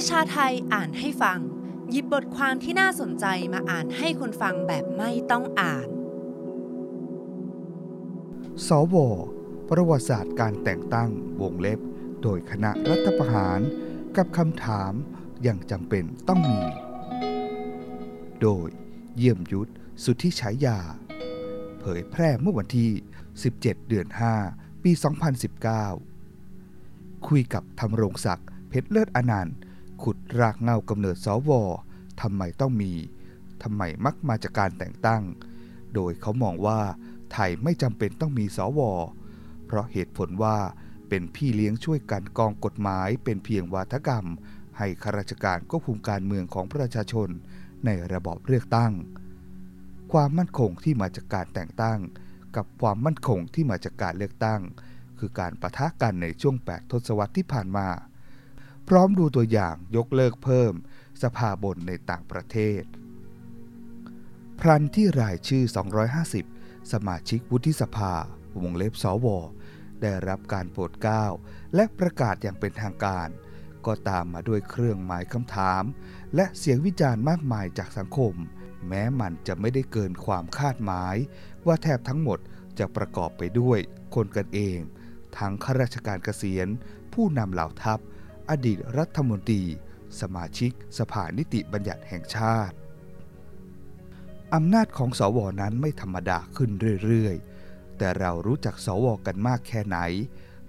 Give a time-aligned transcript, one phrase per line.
[0.00, 1.38] ประชาไทยอ่านให้ฟัง
[1.90, 5.88] หยิบบทความที่น่าสนใจมาอ่านให้คนฟังแบบไม่ต้องอ่าน
[8.66, 8.96] สว
[9.68, 11.80] ประวัติศาสตร์การแต่งตั้งวงเล็บ
[12.22, 13.60] โดยคณะรัฐประหาร
[14.16, 14.92] กับคำถาม
[15.42, 16.60] อย่างจำเป็นต้องมี
[18.40, 18.68] โดย
[19.16, 19.70] เยี่ยมยุทธ
[20.04, 20.78] สุทธิฉายา
[21.80, 22.90] เผยแพร่เมื่อวันที่
[23.38, 24.06] 17 เดือน
[24.44, 24.90] 5 ปี
[26.28, 29.56] 2019 คุยกับธรรมรงศักดิ์เพชรเลิศอนันต์
[30.02, 31.50] ขุดรากเงากำเนิดสว
[32.22, 32.92] ทำไมต้องมี
[33.62, 35.22] ทำไมมักมาจากการแต่งตั้ง
[35.94, 36.80] โดยเขามองว่า
[37.32, 38.80] ไทยไม่จำเป็นต้องมีสว
[39.66, 40.56] เพราะเหตุผลว่า
[41.08, 44.26] เป็นพี่เลี้ยงช่วยกันกองกฎหมายเป็นเพียงวาทกรรม
[44.78, 47.28] ให้ข้าราชการควบคุมการเมืองของประชาชน
[47.84, 48.92] ในระบอบเลือกตั้ง
[50.12, 51.98] ความมั่นคงที่มาจากการแต่งตั้ง
[52.56, 54.60] กับความมั่นคงที่มาจากการเลือกตั้ง
[55.18, 57.88] คือการประทะกันในช่วง 8 ทศวรรษที่ผ่านมา
[58.88, 60.72] พร้อมดูตัวอย่างยกเลิกเพิ่ม
[61.22, 62.82] สภาบนในต่างประเทศ
[64.60, 65.64] พรันที่รายชื่อ
[66.28, 68.14] 250 สมาชิกวุฒิสภา
[68.60, 69.26] วงเล็บสว
[70.02, 71.24] ได้รับการโปรดเกล้า
[71.74, 73.28] และประกาศอย่างเป็นทางการ
[73.86, 75.82] ก็ตามมาด้วยเครื่องหมายคำถาม
[76.34, 78.34] และเสียงวิจารณ์มากมายจากสังคม
[78.88, 81.16] แม้มันจะไม่ได้เกินความคาดหมาย
[81.66, 82.38] ว่าแทบทั้งหมด
[82.78, 83.78] จะประกอบไปด้วย
[84.14, 84.78] คนกันเอง
[85.38, 86.68] ทั้งข้าราชการเกษียณ
[87.12, 88.00] ผู้นำเหล่าทัพ
[88.50, 89.62] อดีตรัฐมนตรี
[90.20, 92.76] สมาชิกสภานิติบัญญัติแห่งชาติ
[94.54, 96.70] อำนาจของสวนั้นไม่ธรรมดาขึ้น
[97.04, 99.98] เรื่อยๆ แต่เรารู้จักสวกันมากแค่ไหน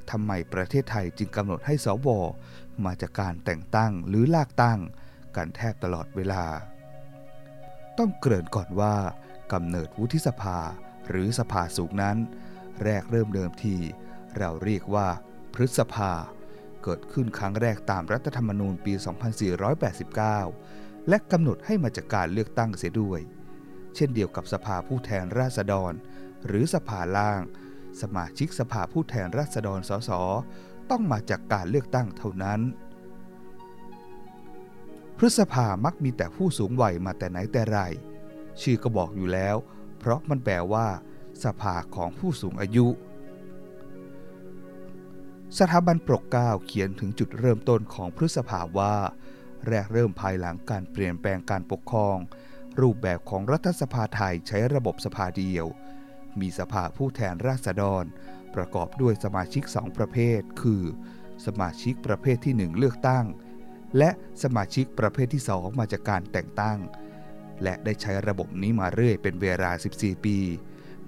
[0.09, 2.07] ทำไมประเทศไทยจึงกำหนดให้สว
[2.85, 4.79] มาจากการแต่งตั้งหรือลากตั้ง
[5.35, 6.45] กันแทบตลอดเวลา
[7.97, 8.95] ต้องเกริ่นก่อนว่า
[9.53, 10.59] กำเนิดวุฒิสภา
[11.09, 12.17] หรือสภาสูงนั้น
[12.83, 13.75] แรกเริ่มเดิมที
[14.37, 15.07] เราเรียกว่า
[15.53, 16.11] พฤษภา
[16.89, 18.93] เกิดขึ้นครั้งแรกตามรัฐธรรมนูญปี
[20.25, 23.19] 2489 และกำหนดให้มาจากการเลือกตั้งเสียด้วย
[23.95, 25.93] เช่นเดียวกับสภาผู้แทนราษฎร
[26.47, 27.41] หรือสภาล่าง
[28.01, 30.11] สมาชิกสภาผู้แทนราษฎรสส
[30.91, 32.59] ต้องมาจากการเลือกตั้งเท่านั้น
[35.17, 37.79] พฤษภามักมีแต่ผู้สูงวัยมาแต่ไหนแต่ไร
[38.61, 39.55] ชื่อก็บอกอยู่แล้ว
[39.99, 40.87] เพราะมันแปลว่า
[41.43, 42.87] สภาของผู้สูงอายุ
[45.55, 48.95] สถาบันปกเกล้าเขียนถึงจุดเริ่มต้นของพฤษภาว่า
[49.67, 52.17] แรกเริ่มภายหลังการเปลี่ยนแปลงการปกครอง
[52.81, 55.65] รูปแบบของรัฐสภาไทยใช้ระบบสภาเดียว
[56.39, 58.03] มีสภาผู้แทนราษฎร
[58.55, 60.83] ประกอบด้วยสมาชิกสองประเภท คือ
[61.45, 63.25] สมาชิกประเภทที่ 1 เลือกตั้ง
[63.97, 64.09] และ
[64.43, 66.79] สมาชิกประเภทที่ 2 มาจากการแต่งตั้ง
[67.63, 70.37] และได้ใช้ระบบนี้มาเรื่อยเป็นเวลา 14 ปี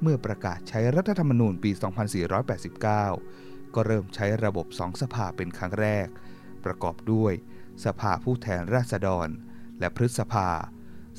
[0.02, 1.72] เมื่อประกาศใช้รัฐธรรมนูญปี
[2.54, 6.08] 2489 ก็เริ่มใช้ระบบสองสภาเป็นครั้งแรก
[6.66, 7.34] ประกอบด้วย
[7.86, 9.28] สภาผู้แทนราษฎร
[9.80, 10.50] และพฤษภา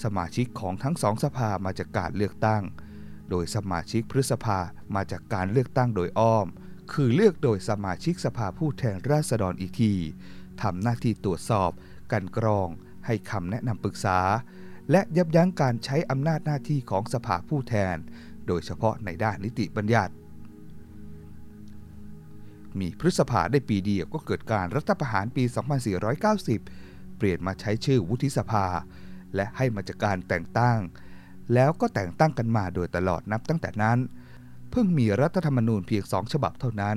[0.05, 2.62] สมาชิกของทั้งสองสภามาจากการเลือกตั้ง
[3.31, 4.59] โดยสมาชิกพฤษภา
[4.94, 6.47] มาจากการเลือกตั้งโดยอ้อม
[6.93, 9.94] คือเลือกโดยสมาชิกสภาผู้แทนราษฎรอีกที
[10.62, 11.71] ทำหน้าที่ตรวจสอบ
[12.12, 12.69] กันกรอง
[13.06, 14.19] ให้คำแนะนำปรึกษา
[14.91, 17.97] และยับยั้งการใช้อำนาจหน้าที่ของสภาผู้แทน
[18.47, 20.12] โดยเฉพาะในด้านนิติบัญญัติ
[22.81, 25.44] มีพฤษภาได้ปีเดียวก็เกิดการรัฐประหารปี
[26.31, 28.66] 2490 เปลี่ยนมาใช้ชื่อวุฒิสภา
[29.34, 30.78] และให้มาจากการแต่งตั้ง
[31.54, 33.98] แล้วก็แต่งตั้งกันมาโดยตลอดนับตั้งแต่นั้น
[34.70, 36.97] เพิ่งมีรัฐธรรมนูญเพียงสองฉบับเท่านั้น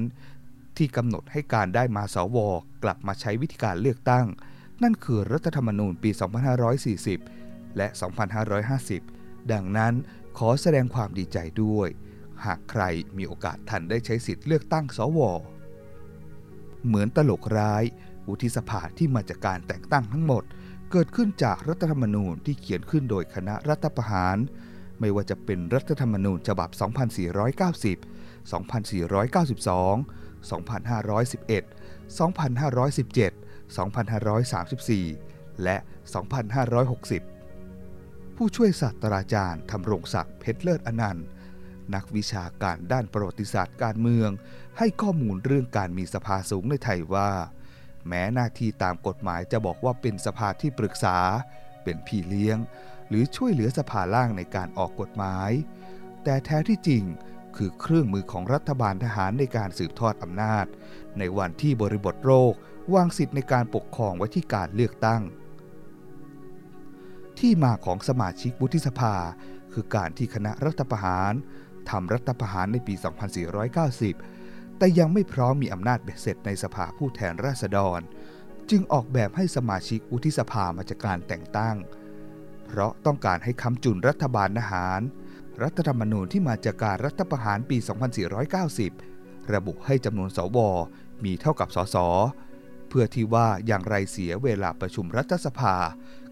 [0.78, 2.38] ที่กำหนดให้การได้มาสว
[2.83, 4.25] กลับมาใช้วิธีการเลือกตั้ง
[4.83, 6.12] นั่นคือรัฐธรรมนูญปี
[6.94, 7.88] 2540 และ
[8.69, 9.94] 2550 ดังนั้น
[10.38, 11.89] ขอแสดงความดีใจด้วย
[12.45, 12.83] หากใคร
[13.17, 15.19] มีโอกาสทันได้ใช้สิทธิ์เลือกตั้งสว
[16.85, 17.83] เหมือนตลกร้าย
[18.27, 20.44] วุฒิสภาที่มาจากการแต่งตั้งทั้งหมด
[20.91, 24.38] เกิดขึ้นจากรัฐธรรมนูญที่เขียนขึ้นโดยคณะรัฐประหาร
[24.99, 26.79] ไม่ว่าจะเป็นรัฐธรรมนูญฉบับ 2490
[28.51, 29.97] 2492
[30.49, 31.63] 2511
[32.18, 33.33] 2517
[33.77, 35.77] 2534 และ
[37.47, 41.25] 2560 ผู้ช่วยศาสตราจารย์ธำรงศักดิ์เพชรเลิศอนันต์
[41.95, 44.30] นักวิชาการด้านประวัติศาสตร์การเมือง
[44.77, 47.31] ให้ข้อมูลเรื่องการมีสภาสูงในไทยว่า
[48.07, 51.18] แม้หน้าที่ตามกฎหมายจะบอกว่าเป็นสภาที่ปรึกษา
[51.83, 52.57] เป็นพี่เลี้ยง
[53.07, 55.51] หรือช่วยเหลือสภาล่างในการออกกฎหมาย
[56.24, 57.03] แต่แท้ที่จริง
[57.56, 60.65] คือเครื่องมือของรัฐบาลทหารในการสืบทอดอำนาจ
[61.19, 62.53] ในวันที่บริบทโรค
[62.94, 65.21] วางสิทธิ์ในการปกครองไว้ที่การเลือกตั้ง
[67.39, 69.15] ที่มาของสมาชิกวุฒิสภา
[69.74, 71.33] คือการที่คณะรัฐประหาร
[71.89, 72.94] ทำรัฐประหารในปี
[73.81, 78.00] 2490 แต่ยังไม่พร้อมมีอำนาจเบ็ดเสร็จในสภาผู้แทนราษฎร
[78.69, 81.77] จึงออกแบบให้สมาชิกวุฒิสภามาจากการแต่งตั้ง
[82.65, 85.01] เพราะต้องการให้ค้ำจุนรัฐบาลทหาร
[85.63, 87.77] รัฐธรรมนูญที่มาจากการรัฐประหารปี
[88.65, 90.57] 2490 ระบุให้จำนวนสว
[91.25, 91.97] มีเท่ากับสส
[92.89, 95.75] เพื่อที่ว่าอย่างไรเสียเวลาประชุมรัฐสภา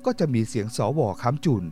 [0.06, 1.64] ก็จะมีเสียงสวค้ำจุน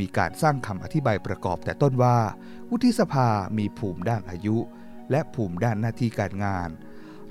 [0.00, 2.18] มีการสร้างคำอธิบายประกอบแต่ต้นว่า
[2.70, 4.56] วุฒิสภามีภูมิด้านอายุ
[5.10, 6.68] และภูมิด้านหน้าที่การงาน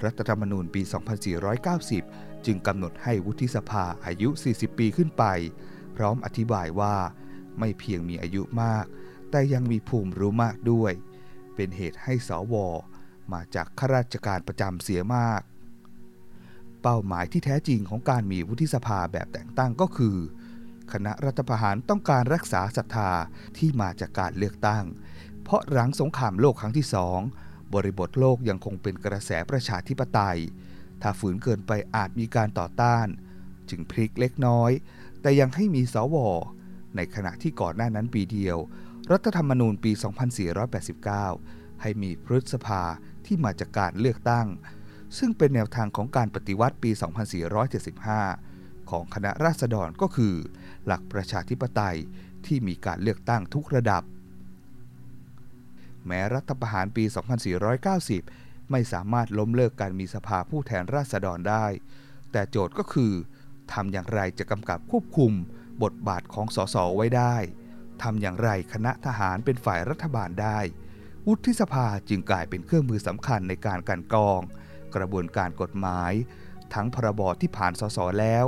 [0.04, 0.82] รัฐธรรมนูญปี
[1.64, 5.24] 2490 จึงกำหนดให้วุฒิสภาอายุ 40 ปีขึ้นไป
[5.96, 6.96] พร้อมอธิบายว่า
[7.60, 8.86] ไม่เพียงมีอายุมาก
[9.32, 10.94] แต่ยังมีภูมิรู้มากด้วย
[11.56, 12.56] เป็นเหตุให้สว
[13.34, 15.42] มาจากข้าราชการประจำเสียมาก
[16.82, 20.16] เป้าหมายที่แท้จริงของการมีวุฒิสภาแบบแต่งตั้งก็คือ
[20.94, 23.12] คณะรัฐประหารต้องการรักษาศรัทธา
[23.58, 24.84] ที่มาจากการเลือกตั้ง
[25.44, 27.20] เพราะหลังสงครามโลกครั้งที่สอง
[27.74, 30.40] บริบทโลกยังคงเป็นกระแสประชาธิปไตย
[31.02, 33.08] ถ้าฝืนเกินไปอาจมีการต่อต้าน
[33.70, 34.72] จึงพลิกเล็กน้อย
[35.22, 36.18] แต่ยังให้มีสว
[36.96, 38.58] ในขณะที่ก่อนหน้านั้นปีเดียว
[39.12, 39.92] รัฐธรรมนูญปี
[40.88, 42.84] 2489 ให้มีพฤษภา
[43.26, 44.48] ที่มาจากการเลือกตั้ง
[45.18, 46.92] ซึ่งเป็นแนวทางของการปฏิวัติปี
[47.56, 48.49] 2475
[48.90, 50.36] ของคณะราษฎรก็คือ
[50.86, 51.98] หลักประชาธิปไตย
[52.46, 54.04] ที่มีการเลือกตั้งทุกระดับ
[56.08, 57.04] แม้รัฐประหารปี
[57.88, 61.66] 2490 ไม่สามารถล้มเลิกการมีสภาผู้แทนราษฎรได้
[62.32, 63.14] แต่โจทย์ก็คือ
[63.74, 65.34] ทำอย่างไรจะกำกับควบคุม
[65.84, 67.36] บทบาทของสสไว้ได้
[68.04, 70.60] ทำอย่างไรคณะทหารเป็นฝ่ายรัฐบาลได้
[71.28, 74.42] วุฒิสภาจึงกลายเป็นเครื่องมือสำคัญในการกันกอง
[74.96, 76.12] กระบวนการกฎหมาย
[76.74, 78.46] ทั้งพรบที่ผ่านสสแล้ว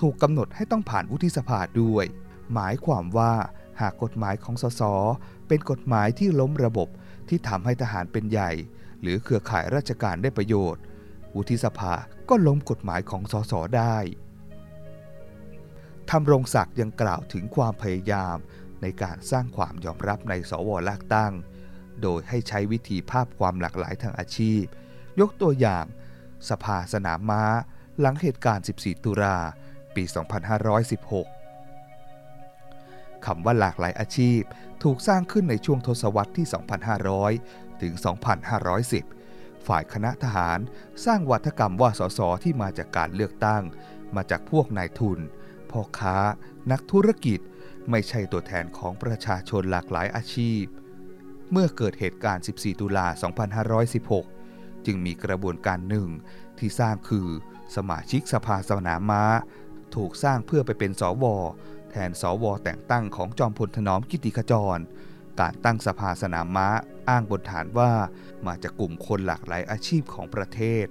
[0.00, 2.06] ถูกกำหนดให้ต้องผ่านวุฒิสภาด้วย
[2.54, 3.32] หมายความว่า
[3.80, 4.82] หากกฎหมายของสส
[5.48, 6.88] เป็นกฎหมายที่ล้มระบบ
[7.28, 8.50] ที่ทำให้ทหารเป็นใหญ่
[9.00, 10.82] หรือเครือข่ายราชการได้ประโยชน์
[11.36, 11.92] วุฒิสภา
[12.28, 13.96] ก็ล้มกฎหมายของสสได้
[16.10, 18.36] ทำรงศักดิ์ยังกล่าวถึงความพยายาม
[18.82, 21.32] ในการสร้างความยอมรับในสวลากตั้ง
[22.02, 24.62] โดยให้ใช้วิธีภาพความหลากหลายทางอาชีพ
[25.20, 25.84] ยกตัวอย่าง
[26.48, 27.44] สภาสนามม้า
[28.00, 29.36] หลังเหตุการณ์ 14 ตุลา
[29.94, 30.04] ปี
[31.24, 34.40] 2516 คำว่าหลากหลายอาชีพ
[34.82, 36.46] ถูกสร้างขึ้นในช่วงทศวรรษที่
[37.14, 37.92] 2500 ถึง
[38.60, 40.58] 2510 ฝ่ายคณะทหาร
[41.04, 43.62] สร้างวัฒกรรมว่าสสที่มาจากการเลือกตั้ง
[44.16, 45.18] มาจากพวกนายทุน
[45.70, 46.16] พ่อค้า
[46.70, 47.40] นักธุรกิจ
[47.90, 50.64] ไม่ใช่ตัวแทนของประชาชนหลากหลายอาชีพ
[51.52, 53.06] เมื่อเกิดเหตุการณ์ 14 ตุลา
[53.72, 54.37] 2516
[54.86, 56.08] จึงมีกระบวนการหนึ่ง
[56.58, 57.28] ที่สร้างคือ
[57.76, 59.22] สมาชิกสภาสนามม้า
[59.94, 61.24] ถูกสร้างเพื่อไปเป็นสว
[61.90, 64.78] แทนสว แต่งตั้งของจอมพลถนอมกิติขจร
[65.40, 66.68] การตั้งสภาสนามม้า
[67.08, 67.92] อ้างบนฐานว่า
[68.46, 70.86] มาจากกลุ่มคนหลากหลายอาชีพของประเทศ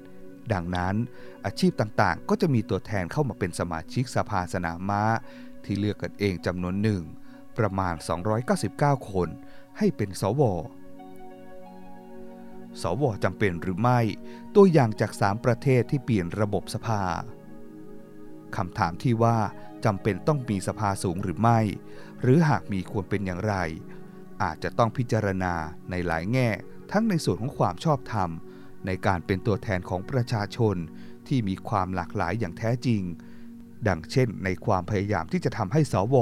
[0.53, 0.95] ดังนั้น
[1.45, 5.03] อาชีพต่างๆ ก็จะมีตัวแทนเข้ามาเป็นสมาชิกสภาสนามม้า
[5.65, 7.03] ที่เลือกกันเองจำนวนหนึ่ง
[7.57, 7.93] ประมาณ
[8.51, 9.29] 299 คน
[9.77, 10.41] ให้เป็นสว
[12.81, 13.99] สวจำเป็นหรือไม่
[14.55, 17.03] ตัวอย่างจากสามประเทศที่เปลี่ยนระบบสภา
[18.55, 19.37] คำถามที่ว่า
[19.85, 21.59] จำเป็นต้องมีสภาสูงหรือไม่
[22.21, 23.55] หรือหากมีควรเป็นอย่างไร
[24.43, 25.53] อาจจะต้องพิจารณา
[25.89, 26.49] ในหลายแง่
[26.91, 28.29] ทั้งในส่วนของความชอบธรรม
[28.85, 30.75] ในการเป็นตัวแทนของประชาชน
[31.27, 33.01] ที่มีความหลากหลายอย่างแท้จริง
[33.87, 36.15] ดังเช่น ในความพยายามที่จะทำให้สว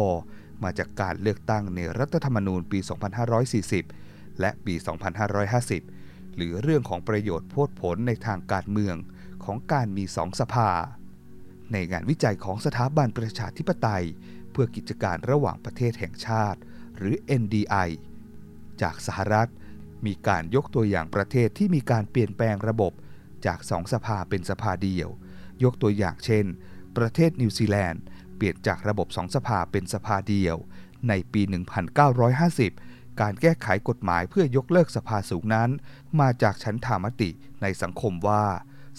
[0.63, 2.79] มาจากการเลือกตั้งในรัฐธรรมนูญปี
[3.59, 4.75] 2540 และปี
[5.35, 5.94] 2550
[6.35, 8.95] หรือเรื่องของประโยชน์โพดผลในทางการเมือง
[9.45, 10.69] ของการมีสองสภา
[11.71, 14.05] ในงานวิจัยของสถาบันประชาธิปไตย
[14.51, 16.59] เพื่อกิจการระหว่างประเทศแห่งชาติ
[16.97, 17.89] หรือ NDI
[18.81, 19.49] จากสหรัฐ
[20.05, 22.93] มีการยกตัวอย่างประเทศที่มีการเปลี่ยนแปลงระบบ
[23.45, 25.09] จากสองสภาเป็นสภาเดียว
[25.63, 26.45] ยกตัวอย่างเช่น
[26.97, 28.01] ประเทศนิวซีแลนด์
[28.35, 30.55] เปลี่ยนจากระบบสองสภาเป็นสภาเดียว
[31.09, 31.41] ในปี
[32.05, 35.69] 1950 การแก้ไขกฎหมายเพื่อยกเลิกสภาสูงนั้น
[36.19, 37.29] มาจากชั้นธามติ
[37.61, 38.45] ในสังคมว่า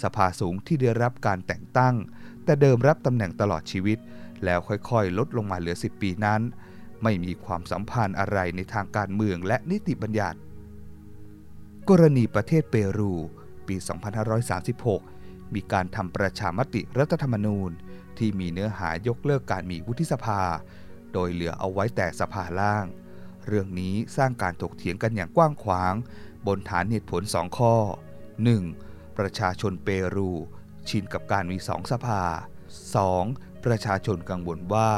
[0.03, 1.95] สภาสูงที่ได้รับการแต่งตั้ง
[2.45, 3.99] แต่เดิมรับตำแหน่งตลอดชีวิต
[4.45, 6.41] แล้วค่อยๆ ลดลงมาเหลือ 10 ปีนั้น
[7.03, 10.39] ไม่มีความสัมพันธ์อะไรในทางการเมืองและนิติบัญญัติ
[11.89, 13.13] กรณีประเทศเปรู
[13.69, 13.77] ปี
[14.87, 17.71] 2536 มีการทำประชามติรัฐธรรมนูญ
[18.19, 20.43] ที่มีเนื้อหายกเลิกการมีวุฒิสภา
[21.13, 22.87] โดยเหลือเอาไว้แต่สภาล่าง
[23.47, 25.95] เรื่องนี้สร้างการถกเถียงกันอย่างกว้างขวาง
[26.47, 27.75] บนฐานเหตุผลสองข้อ
[28.45, 29.19] 1.
[29.19, 30.31] ประชาชนเปรู
[30.89, 32.23] ชินกับการมีสองสภา
[32.95, 33.65] 2.
[33.65, 34.91] ประชาชนกังวลว่า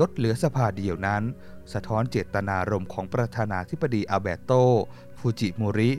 [0.00, 1.22] ลดเหลือสภาเดียวนั้น
[1.72, 4.52] สะท้อนเจตนารมณ์ของประธานาธิบดีอาเบโต
[5.18, 5.90] ฟูจิโมริ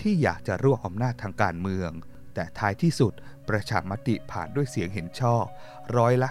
[0.00, 1.90] ที่อยากจะรวบอำนาจทางการเมือง
[2.34, 3.12] แต่ท้ายที่สุด
[3.48, 5.44] ประชามติผ่านด้วยเสียงเห็นชอบ
[5.96, 6.28] ร้อยละ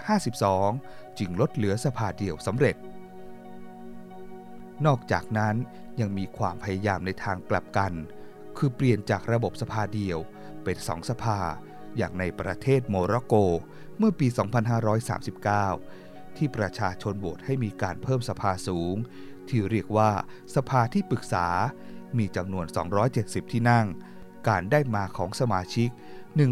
[0.58, 2.76] 52 จึงลดเหลือสภาเดียวสำเร็จ
[4.86, 5.54] นอกจากนั้น
[6.00, 7.92] ยังมีความพยายามในทางกลับกัน
[8.56, 10.18] คือเปลี่ยนจากระบบสภาเดียว
[10.64, 11.38] เป็นสองสภา
[11.96, 13.34] อย่างในประเทศโมร็อกโก
[13.98, 14.26] เมื่อปี
[15.52, 18.96] 2539 ที่ประชาชนโหวตให้มีการเพิ่มสภาสูง
[19.48, 20.10] ที่เรียกว่า
[20.54, 21.46] สภาที่ปรึกษา
[22.18, 22.66] มีจำนวน
[23.08, 23.86] 270 ที่นั่ง
[24.48, 25.88] การได้มาของสมาชิก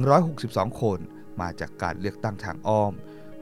[0.08, 0.98] 162 คน
[1.40, 2.92] มาจากการเลือกตั้งทางอ้อม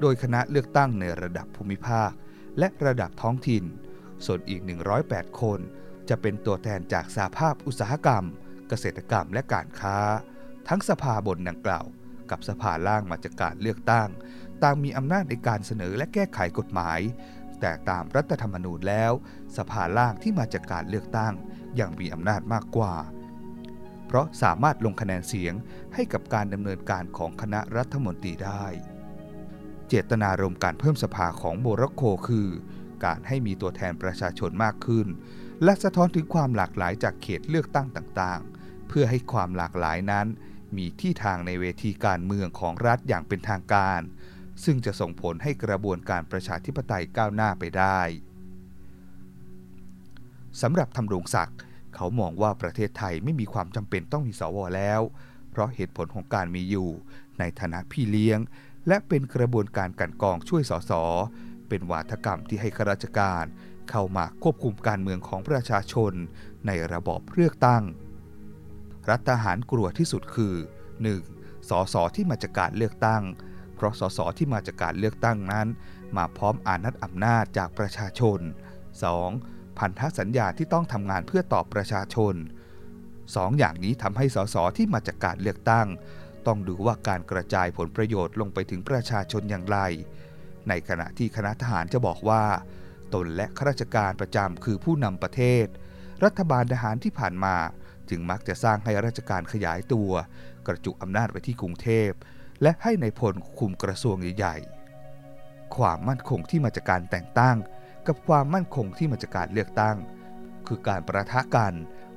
[0.01, 2.11] โดยคณะเลือกตั้งในระดับภูมิภาค
[2.59, 3.65] และระดับท้องถิ่น
[4.27, 4.61] ส่วนอีก
[5.01, 5.61] 108 คน
[6.09, 8.25] จะเป็นตัวแทนจากสาภาพอุตสาหกรรม
[8.69, 9.99] เกษตรกรรมและการค้า
[10.69, 11.87] ทั้งสภาบนดังกล่าว
[12.31, 14.09] กับสภาล่างมาจากการเลือกตั้ง
[14.63, 17.01] ต่างมีอำนาจในการเสนอและแก้ไขกฎหมาย
[17.61, 19.13] แต่ตามรัฐธรรมนูญแล้ว
[19.57, 21.35] สภาล่างที่มาจากการเลือกตั้ง
[21.81, 22.95] ยังมีอำนาจมากกว่า
[24.07, 25.55] เพราะสามารถลงคะแนนเสียง
[25.95, 28.65] ให้กับการดำเนินการของคณะรัฐมนตรีได้
[29.89, 32.49] เจตนารมณ์การเพิ่มสภาของโมร็อกโกคือ
[33.05, 35.07] การให้มีตัวแทนประชาชนมากขึ้น
[35.65, 40.27] และสะท้อนถึงความหลากหลายจากเขตเลือกตั้งต่างๆ เพื่อให้ความหลากหลายนั้น
[40.77, 44.01] มีที่ทางในเวทีการเมืองของรัฐอย่างเป็นทางการ
[44.65, 48.01] ซึ่งจะส่งผลให้กระบวนการประชาธิปไตยก้าวหน้าไปได้
[50.63, 51.59] สำหรับทำรงศักดิ์
[51.95, 55.01] เขามองว่าประเทศไทยไม่มีความจำเป็นต้องมีสวแล้ว
[55.51, 56.91] เพราะเหตุผลของการมีอยู่
[57.39, 58.39] ในฐานะพี่เลี้ยง
[58.89, 60.93] และเป็นกระบวนการกันกองช่วยสส
[61.71, 63.45] เป็นวาทกรรมที่ให้ข้าราชการ
[63.91, 66.13] เข้ามาควบคุมการเมืองของประชาชน
[66.67, 67.83] ในระบอบเลือกตั้ง
[69.11, 70.55] รัฐทหารกลัวที่สุดคือ
[71.11, 71.69] 1.
[71.69, 73.23] สสที่มาจากการเลือกตั้ง
[73.75, 75.69] เพราะสสที่มาจากการเลือกตั้งนั้น
[76.17, 78.39] มาพร้อมอานัดอำนาจจากประชาชน
[79.09, 79.79] 2.
[79.79, 82.35] พันธสัญญาที่ต้องทำงานเพื่อตอบประชาชน
[83.35, 85.87] สออย่างนี้ทำให้สสที่มาจากการเลือกตั้ง
[86.47, 89.79] ต้องดูว่าการกระจายผลประโยชน์ลงไปถึงประชาชนอย่างไร
[90.69, 92.45] ในขณะที่คณะทหารจะบอกว่า
[93.15, 95.67] ตนและข้าราชการประจำคือผู้นำประเทศ
[96.25, 97.57] รัฐบาลทหารที่ผ่านมา
[98.09, 100.11] จึงมักจะสร้างให้ราชการขยายตัว
[100.67, 102.11] กระจุกอำนาจไว้ที่กรุงเทพ
[102.63, 107.57] และให้ในพลคุมกระทรวงใหญ่ๆ ความมั่นคงที่มาจากการแต่งตั้ง
[108.07, 109.97] กับความมั่นคงที่มาจากการเลือกตั้ง
[110.67, 111.73] คือการประทะกัน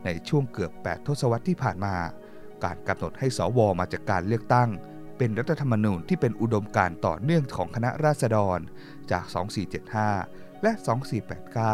[0.06, 1.96] ในช่วงเกือบ 8 ทศวรรษที่ผ่านมา
[2.64, 4.70] การกำหนดให้สวมาจากการเลือกตั้ง
[5.18, 8.60] เป็นรัฐธรรมนูญที่เป็นอุดมการต่อเนื่องของคณะราษฎร
[9.12, 9.24] จาก
[9.94, 10.72] 2475 และ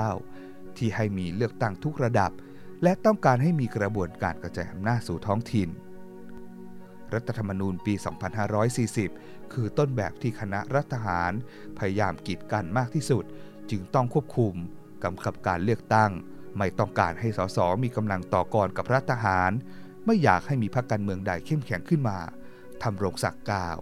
[0.08, 2.32] 2489 ที่ให้มีเลือกตั้งทุกระดับ
[2.84, 5.70] และต้องการให้มีกระบวนการกระจายอำนาจสู่ท้องถิ่น
[7.14, 7.94] รัฐธรรมนูญปี
[8.74, 11.32] 2540 คือต้นแบบที่คณะรัฐทหาร
[11.78, 13.24] พยายามกีดกันมากที่สุด
[13.70, 14.54] จึงต้องควบคุม
[15.04, 16.12] กำกับการเลือกตั้ง
[16.58, 19.52] ไม่ต้องการให้สสมีกำลังต่อกรกับรัฐทหาร
[20.06, 22.18] ไม่อยากให้มีพรรคการเมืองใดเข้มแข็งขึ้นมา
[22.84, 23.80] ทำรงศักดิ์กล่าว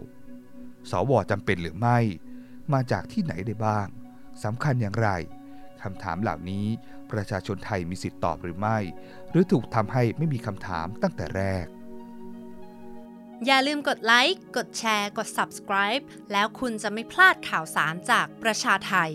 [0.89, 2.00] สวจำเป็นหรือไม่
[2.74, 3.88] มาจากที่ไหนได้บ้าง
[4.44, 5.10] สำคัญอย่างไร
[5.82, 6.66] คำถามเหล่านี้
[7.12, 8.77] ประชาชนไทยมีสิทธิ์ตอบหรือไม่
[9.30, 11.66] หรือถูกทำให้ไม่มีคำถามตั้งแต่แรก
[13.46, 19.12] อย่าลืมกดไลค์ กดแชร์ กด subscribe แล้วคุณจะไม่พลาดข่าวสารจากประชาไทย